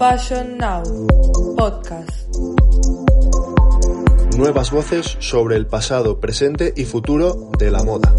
[0.00, 0.82] Fashion Now
[1.58, 2.34] Podcast.
[4.38, 8.14] Nuevas voces sobre el pasado, presente y futuro de la moda.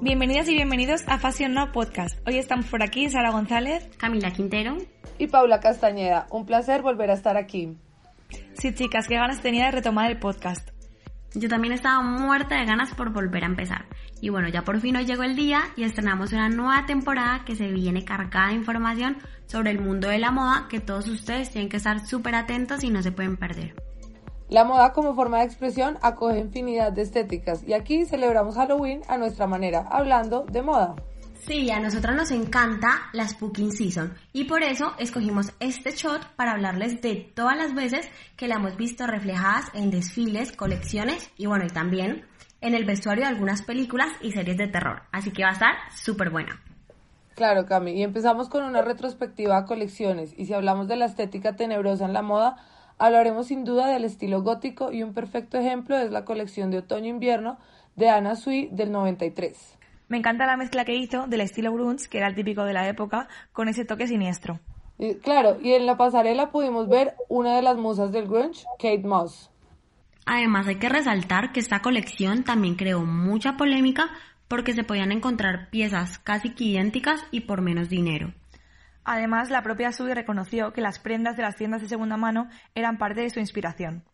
[0.00, 2.18] Bienvenidas y bienvenidos a Fashion Now Podcast.
[2.26, 4.78] Hoy estamos por aquí Sara González, Camila Quintero.
[5.18, 7.76] Y Paula Castañeda, un placer volver a estar aquí.
[8.54, 10.67] Sí, chicas, qué ganas tenía de retomar el podcast.
[11.38, 13.84] Yo también estaba muerta de ganas por volver a empezar.
[14.20, 17.54] Y bueno, ya por fin hoy llegó el día y estrenamos una nueva temporada que
[17.54, 21.68] se viene cargada de información sobre el mundo de la moda que todos ustedes tienen
[21.68, 23.76] que estar súper atentos y no se pueden perder.
[24.48, 29.16] La moda como forma de expresión acoge infinidad de estéticas y aquí celebramos Halloween a
[29.16, 30.96] nuestra manera, hablando de moda.
[31.46, 36.52] Sí, a nosotros nos encanta la Spooking Season y por eso escogimos este shot para
[36.52, 41.64] hablarles de todas las veces que la hemos visto reflejadas en desfiles, colecciones y bueno,
[41.64, 42.26] y también
[42.60, 45.02] en el vestuario de algunas películas y series de terror.
[45.12, 46.60] Así que va a estar súper buena.
[47.34, 51.54] Claro, Cami, y empezamos con una retrospectiva a colecciones y si hablamos de la estética
[51.54, 52.56] tenebrosa en la moda,
[52.98, 57.58] hablaremos sin duda del estilo gótico y un perfecto ejemplo es la colección de otoño-invierno
[57.94, 59.77] de Anna Sui del 93.
[60.08, 62.88] Me encanta la mezcla que hizo del estilo grunge, que era el típico de la
[62.88, 64.58] época, con ese toque siniestro.
[64.98, 69.06] Y, claro, y en la pasarela pudimos ver una de las musas del grunge, Kate
[69.06, 69.50] Moss.
[70.24, 74.10] Además hay que resaltar que esta colección también creó mucha polémica
[74.48, 78.32] porque se podían encontrar piezas casi que idénticas y por menos dinero.
[79.04, 82.98] Además, la propia Sui reconoció que las prendas de las tiendas de segunda mano eran
[82.98, 84.04] parte de su inspiración.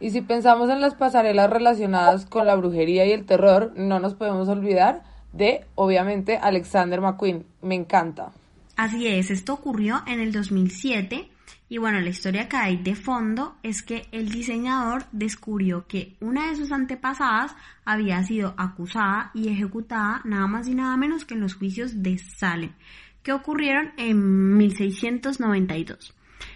[0.00, 4.14] Y si pensamos en las pasarelas relacionadas con la brujería y el terror, no nos
[4.14, 5.02] podemos olvidar
[5.32, 7.44] de, obviamente, Alexander McQueen.
[7.62, 8.32] Me encanta.
[8.76, 11.30] Así es, esto ocurrió en el 2007
[11.70, 16.48] y bueno, la historia que hay de fondo es que el diseñador descubrió que una
[16.48, 21.40] de sus antepasadas había sido acusada y ejecutada nada más y nada menos que en
[21.40, 22.72] los juicios de Salem,
[23.22, 26.14] que ocurrieron en 1692.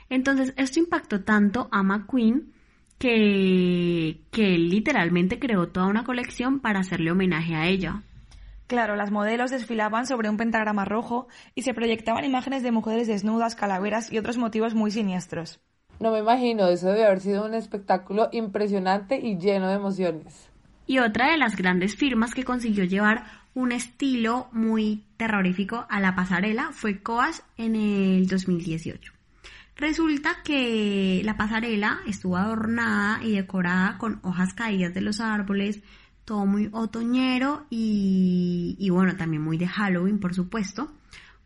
[0.09, 2.53] Entonces, esto impactó tanto a McQueen
[2.99, 8.03] que, que literalmente creó toda una colección para hacerle homenaje a ella.
[8.73, 13.55] Claro, las modelos desfilaban sobre un pentagrama rojo y se proyectaban imágenes de mujeres desnudas,
[13.55, 15.61] calaveras y otros motivos muy siniestros.
[16.01, 20.49] No me imagino, eso debe haber sido un espectáculo impresionante y lleno de emociones.
[20.87, 26.15] Y otra de las grandes firmas que consiguió llevar un estilo muy terrorífico a la
[26.15, 29.13] pasarela fue Coach en el 2018.
[29.77, 35.83] Resulta que la pasarela estuvo adornada y decorada con hojas caídas de los árboles,
[36.25, 40.91] todo muy otoñero y, y, bueno, también muy de Halloween, por supuesto,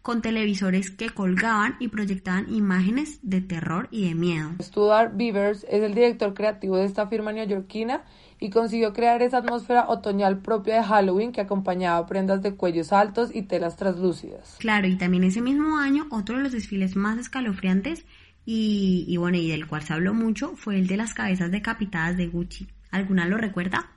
[0.03, 4.53] con televisores que colgaban y proyectaban imágenes de terror y de miedo.
[4.62, 8.04] Stuart Beavers es el director creativo de esta firma neoyorquina
[8.38, 13.34] y consiguió crear esa atmósfera otoñal propia de Halloween que acompañaba prendas de cuellos altos
[13.34, 14.56] y telas translúcidas.
[14.60, 18.04] Claro, y también ese mismo año otro de los desfiles más escalofriantes
[18.44, 22.16] y, y bueno, y del cual se habló mucho fue el de las cabezas decapitadas
[22.16, 22.69] de Gucci.
[22.92, 23.91] ¿Alguna lo recuerda?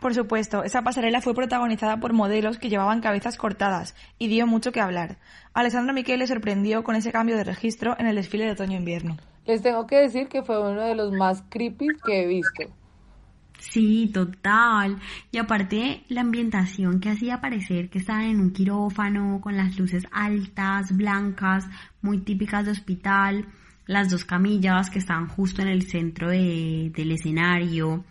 [0.00, 4.70] Por supuesto, esa pasarela fue protagonizada por modelos que llevaban cabezas cortadas y dio mucho
[4.70, 5.18] que hablar.
[5.54, 9.16] Alessandro Miquel le sorprendió con ese cambio de registro en el desfile de otoño-invierno.
[9.44, 12.64] Les tengo que decir que fue uno de los más creepy que he visto.
[13.58, 14.98] Sí, total.
[15.32, 20.06] Y aparte la ambientación que hacía parecer que estaban en un quirófano con las luces
[20.12, 21.66] altas, blancas,
[22.02, 23.46] muy típicas de hospital
[23.88, 28.04] las dos camillas que estaban justo en el centro de, del escenario,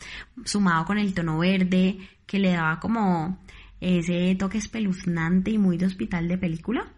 [0.43, 3.39] sumado con el tono verde que le daba como
[3.79, 6.91] ese toque espeluznante y muy de hospital de película.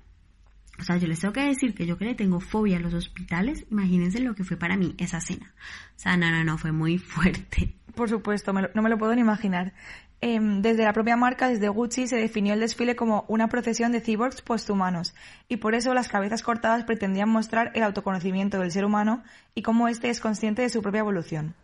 [0.79, 2.93] O sea, yo les tengo que decir que yo que le tengo fobia a los
[2.93, 5.53] hospitales, imagínense lo que fue para mí esa cena.
[5.97, 7.75] O sea, no, no, no, fue muy fuerte.
[7.95, 9.73] Por supuesto, me lo, no me lo puedo ni imaginar.
[10.21, 14.01] Eh, desde la propia marca, desde Gucci, se definió el desfile como una procesión de
[14.01, 15.15] cyborgs posthumanos,
[15.47, 19.23] y por eso las cabezas cortadas pretendían mostrar el autoconocimiento del ser humano
[19.55, 21.55] y cómo éste es consciente de su propia evolución.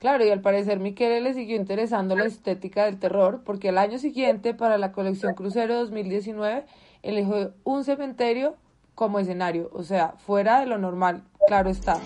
[0.00, 3.98] Claro, y al parecer Miquel le siguió interesando la estética del terror, porque al año
[3.98, 6.66] siguiente, para la colección Crucero 2019,
[7.02, 8.56] eligió un cementerio
[8.96, 12.00] como escenario, o sea, fuera de lo normal, claro está.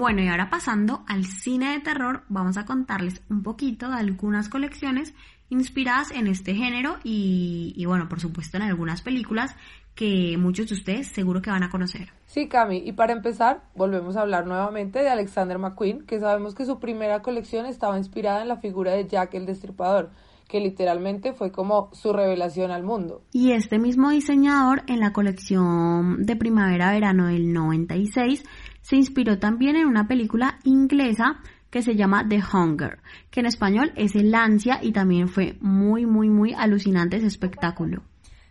[0.00, 4.48] Bueno, y ahora pasando al cine de terror, vamos a contarles un poquito de algunas
[4.48, 5.12] colecciones
[5.50, 9.54] inspiradas en este género y, y, bueno, por supuesto en algunas películas
[9.94, 12.14] que muchos de ustedes seguro que van a conocer.
[12.24, 16.64] Sí, Cami, y para empezar, volvemos a hablar nuevamente de Alexander McQueen, que sabemos que
[16.64, 20.12] su primera colección estaba inspirada en la figura de Jack el Destripador,
[20.48, 23.22] que literalmente fue como su revelación al mundo.
[23.32, 28.42] Y este mismo diseñador en la colección de primavera-verano del 96
[28.82, 31.40] se inspiró también en una película inglesa
[31.70, 32.98] que se llama The Hunger,
[33.30, 38.02] que en español es El Ansia y también fue muy, muy, muy alucinante ese espectáculo.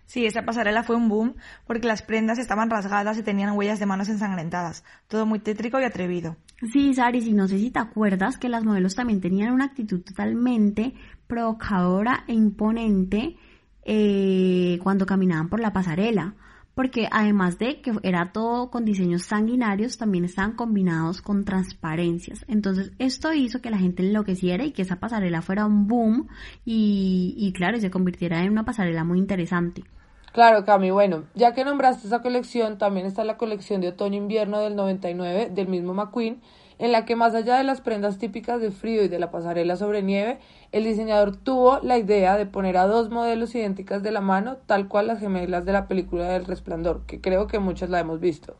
[0.10, 1.36] Sí, esa pasarela fue un boom
[1.68, 4.84] porque las prendas estaban rasgadas y tenían huellas de manos ensangrentadas.
[5.08, 6.36] Todo muy tétrico y atrevido.
[6.74, 10.02] Sí, Saris, y no sé si te acuerdas que las modelos también tenían una actitud
[10.02, 10.96] totalmente
[11.28, 13.38] provocadora e imponente
[13.86, 16.34] eh, cuando caminaban por la pasarela.
[16.80, 22.46] Porque además de que era todo con diseños sanguinarios, también estaban combinados con transparencias.
[22.48, 26.30] Entonces esto hizo que la gente enloqueciera y que esa pasarela fuera un boom
[26.64, 29.84] y, y claro, y se convirtiera en una pasarela muy interesante.
[30.32, 34.78] Claro, Cami, bueno, ya que nombraste esa colección, también está la colección de otoño-invierno del
[34.78, 36.40] 99 del mismo McQueen,
[36.80, 39.76] en la que más allá de las prendas típicas de frío y de la pasarela
[39.76, 40.40] sobre nieve,
[40.72, 44.88] el diseñador tuvo la idea de poner a dos modelos idénticas de la mano, tal
[44.88, 48.58] cual las gemelas de la película del Resplandor, que creo que muchas la hemos visto.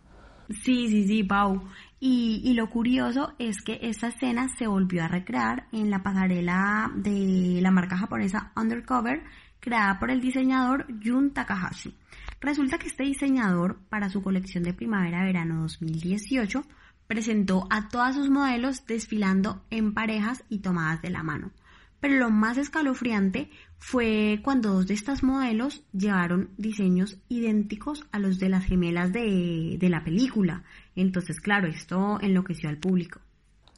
[0.50, 1.62] Sí, sí, sí, Pau.
[2.02, 7.60] Y, lo curioso es que esta escena se volvió a recrear en la pasarela de
[7.62, 9.22] la marca japonesa Undercover,
[9.60, 11.96] creada por el diseñador Jun Takahashi.
[12.40, 16.64] Resulta que este diseñador, para su colección de primavera-verano 2018,
[17.10, 21.50] presentó a todas sus modelos desfilando en parejas y tomadas de la mano.
[22.00, 28.38] Pero lo más escalofriante fue cuando dos de estas modelos llevaron diseños idénticos a los
[28.38, 30.64] de las gemelas de, de la película.
[30.96, 33.20] Entonces, claro, esto enloqueció al público.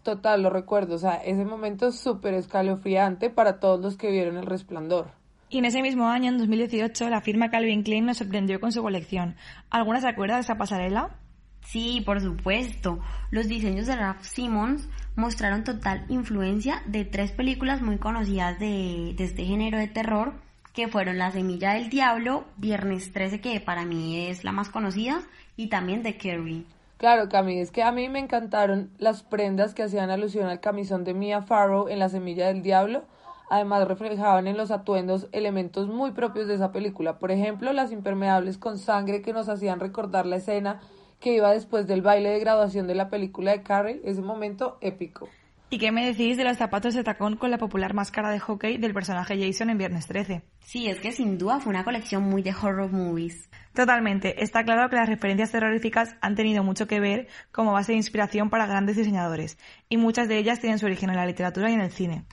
[0.03, 0.95] Total, lo recuerdo.
[0.95, 5.11] O sea, ese momento es súper escalofriante para todos los que vieron el resplandor.
[5.49, 8.81] Y en ese mismo año, en 2018, la firma Calvin Klein nos sorprendió con su
[8.81, 9.35] colección.
[9.69, 11.20] ¿Alguna se acuerda de esa pasarela?
[11.63, 12.99] Sí, por supuesto.
[13.29, 19.23] Los diseños de Ralph Simmons mostraron total influencia de tres películas muy conocidas de, de,
[19.23, 20.33] este género de terror,
[20.73, 25.21] que fueron La Semilla del Diablo, Viernes 13, que para mí es la más conocida,
[25.55, 26.65] y también The Carrie.
[26.97, 31.03] Claro, Cami, es que a mí me encantaron las prendas que hacían alusión al camisón
[31.03, 33.03] de Mia Farrow en La Semilla del Diablo,
[33.51, 38.57] Además reflejaban en los atuendos elementos muy propios de esa película, por ejemplo las impermeables
[38.57, 40.79] con sangre que nos hacían recordar la escena
[41.21, 45.29] que iba después del baile de graduación de la película de Carrie, ese momento épico.
[45.69, 48.77] ¿Y qué me decís de los zapatos de tacón con la popular máscara de hockey
[48.77, 50.41] del personaje Jason en Viernes 13?
[50.59, 53.49] Sí, es que sin duda fue una colección muy de horror movies.
[53.73, 54.43] Totalmente.
[54.43, 58.49] Está claro que las referencias terroríficas han tenido mucho que ver como base de inspiración
[58.49, 59.57] para grandes diseñadores,
[59.87, 62.25] y muchas de ellas tienen su origen en la literatura y en el cine.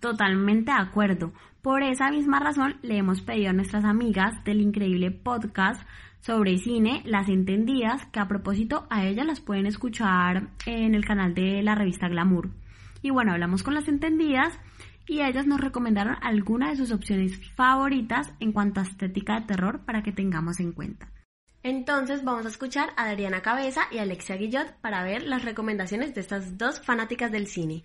[0.00, 1.32] Totalmente de acuerdo.
[1.62, 5.82] Por esa misma razón le hemos pedido a nuestras amigas del increíble podcast
[6.20, 11.34] sobre cine, Las Entendidas, que a propósito a ellas las pueden escuchar en el canal
[11.34, 12.50] de la revista Glamour.
[13.02, 14.58] Y bueno, hablamos con las Entendidas
[15.06, 19.84] y ellas nos recomendaron algunas de sus opciones favoritas en cuanto a estética de terror
[19.84, 21.10] para que tengamos en cuenta.
[21.62, 26.20] Entonces vamos a escuchar a Adriana Cabeza y Alexia Guillot para ver las recomendaciones de
[26.20, 27.84] estas dos fanáticas del cine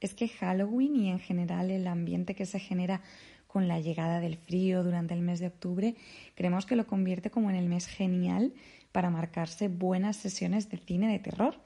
[0.00, 3.02] es que Halloween y en general el ambiente que se genera
[3.48, 5.96] con la llegada del frío durante el mes de octubre,
[6.36, 8.52] creemos que lo convierte como en el mes genial
[8.92, 11.56] para marcarse buenas sesiones de cine de terror.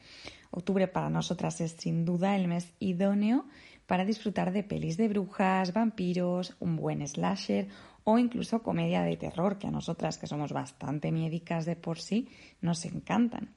[0.50, 3.46] Octubre para nosotras es sin duda el mes idóneo
[3.86, 7.68] para disfrutar de pelis de brujas, vampiros, un buen slasher
[8.04, 12.28] o incluso comedia de terror, que a nosotras que somos bastante miédicas de por sí,
[12.60, 13.54] nos encantan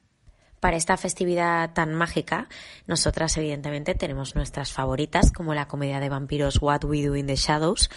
[0.66, 2.50] para esta festividad tan mágica,
[2.88, 7.36] nosotras evidentemente tenemos nuestras favoritas, como la comedia de vampiros What We Do in the
[7.36, 7.92] Shadows,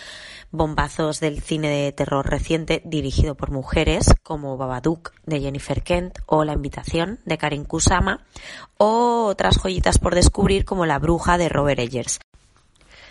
[0.50, 6.44] bombazos del cine de terror reciente dirigido por mujeres, como Babadook de Jennifer Kent o
[6.44, 8.26] La Invitación de Karen Kusama,
[8.76, 12.18] o otras joyitas por descubrir como La Bruja de Robert Eggers.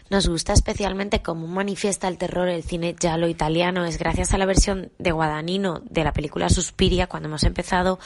[0.09, 3.83] Nos gusta especialmente cómo manifiesta el terror el cine giallo italiano.
[3.83, 7.99] Es gracias a la versión de Guadagnino de la película Suspiria cuando hemos empezado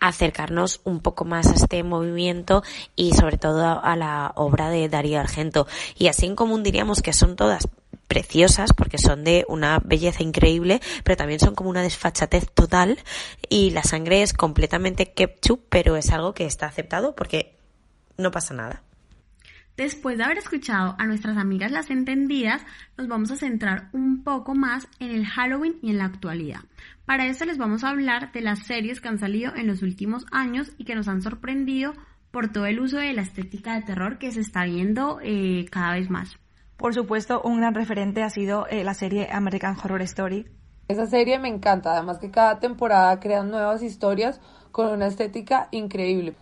[0.00, 2.64] a acercarnos un poco más a este movimiento
[2.96, 5.68] y sobre todo a la obra de Darío Argento.
[5.96, 7.68] Y así en común diríamos que son todas
[8.08, 12.98] preciosas porque son de una belleza increíble, pero también son como una desfachatez total
[13.48, 17.56] y la sangre es completamente ketchup, pero es algo que está aceptado porque
[18.16, 18.82] no pasa nada.
[19.76, 22.64] Después de haber escuchado a nuestras amigas las entendidas,
[22.96, 26.60] nos vamos a centrar un poco más en el Halloween y en la actualidad.
[27.06, 30.26] Para eso les vamos a hablar de las series que han salido en los últimos
[30.30, 31.92] años y que nos han sorprendido
[32.30, 35.94] por todo el uso de la estética de terror que se está viendo eh, cada
[35.94, 36.38] vez más.
[36.76, 40.46] Por supuesto, un gran referente ha sido eh, la serie American Horror Story.
[40.86, 44.40] Esa serie me encanta, además que cada temporada crean nuevas historias
[44.70, 46.34] con una estética increíble.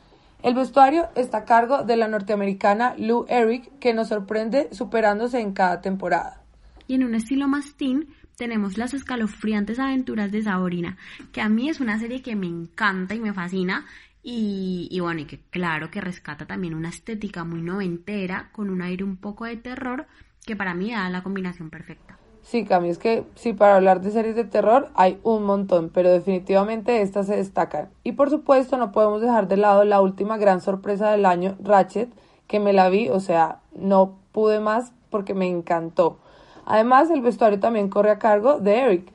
[0.42, 5.52] El vestuario está a cargo de la norteamericana Lou Eric, que nos sorprende superándose en
[5.52, 6.42] cada temporada.
[6.88, 10.96] Y en un estilo más teen, tenemos las escalofriantes aventuras de Sabrina,
[11.30, 13.86] que a mí es una serie que me encanta y me fascina.
[14.24, 18.82] Y, y, bueno, y que claro que rescata también una estética muy noventera, con un
[18.82, 20.08] aire un poco de terror,
[20.44, 22.18] que para mí da la combinación perfecta.
[22.42, 26.10] Sí, Cami, es que sí, para hablar de series de terror hay un montón, pero
[26.10, 27.88] definitivamente estas se destacan.
[28.02, 32.10] Y por supuesto no podemos dejar de lado la última gran sorpresa del año, Ratchet,
[32.48, 36.18] que me la vi, o sea, no pude más porque me encantó.
[36.66, 39.12] Además, el vestuario también corre a cargo de Eric.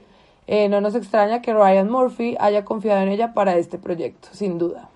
[0.47, 4.57] Eh, no nos extraña que Ryan Murphy haya confiado en ella para este proyecto, sin
[4.57, 4.89] duda.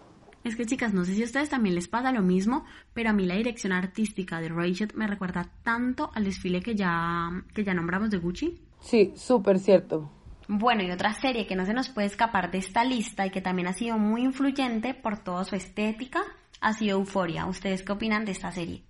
[0.43, 3.13] Es que chicas, no sé si a ustedes también les pasa lo mismo, pero a
[3.13, 7.73] mí la dirección artística de Rachel me recuerda tanto al desfile que ya, que ya
[7.73, 8.59] nombramos de Gucci.
[8.79, 10.11] Sí, súper cierto.
[10.47, 13.41] Bueno, y otra serie que no se nos puede escapar de esta lista y que
[13.41, 16.23] también ha sido muy influyente por toda su estética
[16.61, 17.47] ha sido Euphoria.
[17.47, 18.83] ¿Ustedes qué opinan de esta serie?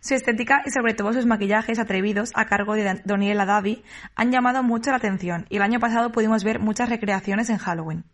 [0.00, 3.82] Su estética y sobre todo sus maquillajes atrevidos a cargo de Doniela Davi
[4.14, 8.04] han llamado mucho la atención y el año pasado pudimos ver muchas recreaciones en Halloween.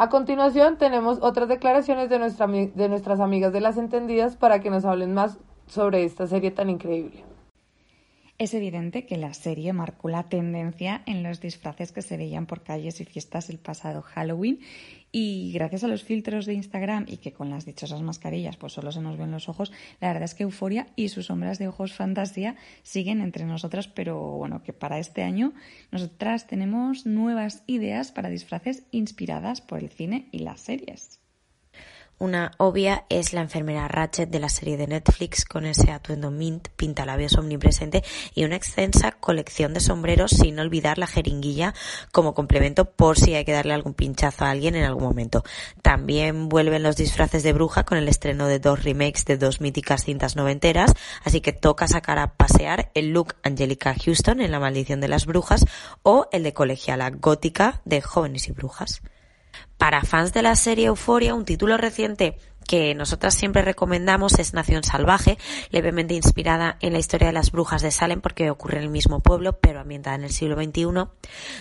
[0.00, 4.70] A continuación tenemos otras declaraciones de, nuestra, de nuestras amigas de las entendidas para que
[4.70, 7.29] nos hablen más sobre esta serie tan increíble.
[8.40, 12.62] Es evidente que la serie marcó la tendencia en los disfraces que se veían por
[12.62, 14.60] calles y fiestas el pasado Halloween
[15.12, 18.92] y gracias a los filtros de Instagram y que con las dichosas mascarillas pues solo
[18.92, 21.92] se nos ven los ojos, la verdad es que Euforia y sus sombras de ojos
[21.92, 25.52] fantasía siguen entre nosotras, pero bueno, que para este año
[25.92, 31.20] nosotras tenemos nuevas ideas para disfraces inspiradas por el cine y las series.
[32.20, 36.68] Una obvia es la enfermera Ratchet de la serie de Netflix con ese atuendo mint,
[36.76, 41.72] pintalabios omnipresente y una extensa colección de sombreros sin olvidar la jeringuilla
[42.12, 45.44] como complemento por si hay que darle algún pinchazo a alguien en algún momento.
[45.80, 50.04] También vuelven los disfraces de bruja con el estreno de dos remakes de dos míticas
[50.04, 50.92] cintas noventeras,
[51.24, 55.24] así que toca sacar a pasear el look Angelica Houston en La maldición de las
[55.24, 55.64] brujas
[56.02, 59.00] o el de colegiala gótica de Jóvenes y Brujas.
[59.78, 62.36] Para fans de la serie Euforia, un título reciente
[62.70, 65.38] que nosotras siempre recomendamos es Nación Salvaje,
[65.70, 69.18] levemente inspirada en la historia de las brujas de Salem porque ocurre en el mismo
[69.18, 71.08] pueblo, pero ambientada en el siglo XXI,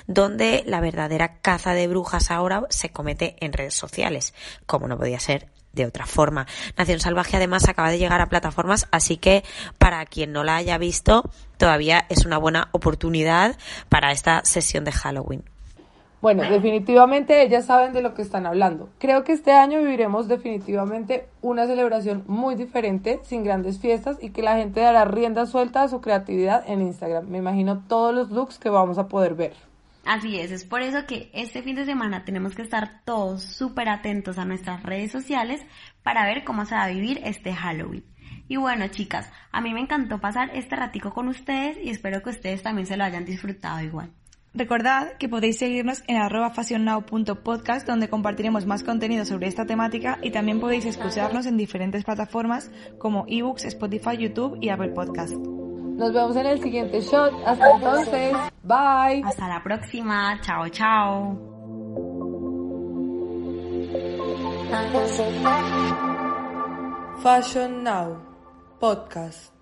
[0.05, 4.35] donde la verdadera caza de brujas ahora se comete en redes sociales,
[4.67, 6.45] como no podía ser de otra forma.
[6.77, 9.43] Nación Salvaje además acaba de llegar a plataformas, así que
[9.79, 11.27] para quien no la haya visto,
[11.57, 13.57] todavía es una buena oportunidad
[13.89, 15.43] para esta sesión de Halloween.
[16.21, 18.89] Bueno, definitivamente ellas saben de lo que están hablando.
[18.99, 24.41] Creo que este año viviremos definitivamente una celebración muy diferente, sin grandes fiestas y que
[24.41, 27.29] la gente dará rienda suelta a su creatividad en Instagram.
[27.29, 29.53] Me imagino todos los looks que vamos a poder ver.
[30.05, 33.87] Así es, es por eso que este fin de semana tenemos que estar todos súper
[33.87, 35.61] atentos a nuestras redes sociales
[36.03, 38.03] para ver cómo se va a vivir este Halloween.
[38.47, 42.31] Y bueno, chicas, a mí me encantó pasar este ratico con ustedes y espero que
[42.31, 44.11] ustedes también se lo hayan disfrutado igual.
[44.53, 50.31] Recordad que podéis seguirnos en arroba fashionnow.podcast donde compartiremos más contenido sobre esta temática y
[50.31, 55.33] también podéis escucharnos en diferentes plataformas como ebooks, Spotify, YouTube y Apple Podcast.
[55.33, 57.33] Nos vemos en el siguiente shot.
[57.45, 58.33] Hasta entonces.
[58.63, 59.21] Bye.
[59.25, 60.39] Hasta la próxima.
[60.41, 61.37] Chao, chao.
[67.21, 68.17] Fashion Now
[68.79, 69.53] Podcast.